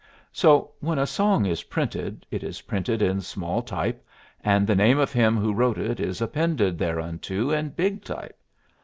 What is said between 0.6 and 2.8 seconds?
when a song is printed it is